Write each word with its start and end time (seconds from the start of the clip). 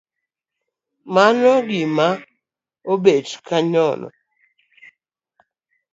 Mano 1.13 1.51
ngama 1.61 2.07
obet 2.91 3.27
kanyono. 3.47 4.07